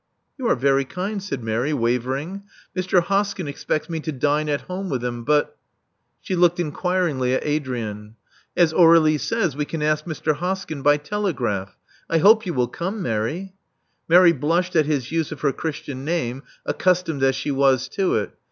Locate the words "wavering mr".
1.73-3.03